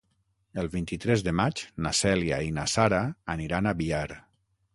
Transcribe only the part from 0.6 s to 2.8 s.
El vint-i-tres de maig na Cèlia i na